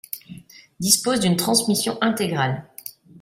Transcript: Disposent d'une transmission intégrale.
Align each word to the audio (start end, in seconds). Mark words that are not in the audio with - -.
Disposent 0.79 1.19
d'une 1.19 1.35
transmission 1.35 1.99
intégrale. 2.01 2.67